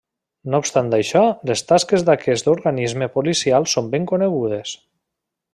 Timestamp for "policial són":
3.19-3.93